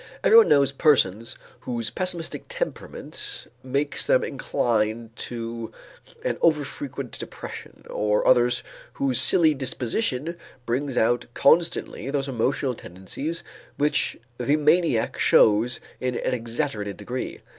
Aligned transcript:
Everyone 0.23 0.47
knows 0.47 0.71
persons 0.71 1.37
whose 1.59 1.91
pessimistic 1.91 2.45
temperament 2.49 3.45
makes 3.61 4.07
them 4.07 4.23
inclined 4.23 5.15
to 5.15 5.71
an 6.25 6.39
over 6.41 6.63
frequent 6.65 7.19
depression, 7.19 7.85
or 7.87 8.27
others 8.27 8.63
whose 8.93 9.21
silly 9.21 9.53
disposition 9.53 10.37
brings 10.65 10.97
out 10.97 11.27
constantly 11.35 12.09
those 12.09 12.27
emotional 12.27 12.73
tendencies 12.73 13.43
which 13.77 14.17
the 14.39 14.55
maniac 14.55 15.19
shows 15.19 15.79
in 15.99 16.15
an 16.15 16.33
exaggerated 16.33 16.97
degree. 16.97 17.41